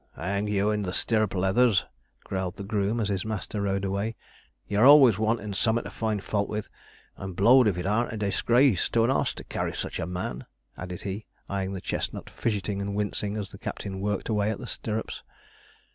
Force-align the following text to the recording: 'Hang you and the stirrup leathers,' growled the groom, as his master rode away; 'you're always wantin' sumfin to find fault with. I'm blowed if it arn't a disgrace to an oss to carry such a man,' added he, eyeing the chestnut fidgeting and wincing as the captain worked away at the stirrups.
'Hang 0.15 0.47
you 0.47 0.71
and 0.71 0.83
the 0.83 0.93
stirrup 0.93 1.35
leathers,' 1.35 1.85
growled 2.23 2.55
the 2.55 2.63
groom, 2.63 2.99
as 2.99 3.09
his 3.09 3.23
master 3.23 3.61
rode 3.61 3.85
away; 3.85 4.15
'you're 4.67 4.87
always 4.87 5.19
wantin' 5.19 5.53
sumfin 5.53 5.83
to 5.83 5.91
find 5.91 6.23
fault 6.23 6.49
with. 6.49 6.69
I'm 7.17 7.33
blowed 7.33 7.67
if 7.67 7.77
it 7.77 7.85
arn't 7.85 8.11
a 8.11 8.17
disgrace 8.17 8.89
to 8.89 9.03
an 9.03 9.11
oss 9.11 9.35
to 9.35 9.43
carry 9.43 9.75
such 9.75 9.99
a 9.99 10.07
man,' 10.07 10.47
added 10.75 11.03
he, 11.03 11.27
eyeing 11.47 11.73
the 11.73 11.81
chestnut 11.81 12.31
fidgeting 12.31 12.81
and 12.81 12.95
wincing 12.95 13.37
as 13.37 13.51
the 13.51 13.59
captain 13.59 13.99
worked 14.01 14.27
away 14.27 14.49
at 14.49 14.57
the 14.57 14.65
stirrups. 14.65 15.21